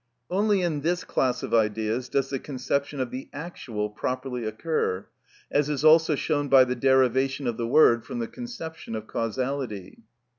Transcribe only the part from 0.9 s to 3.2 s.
class of ideas does the conception of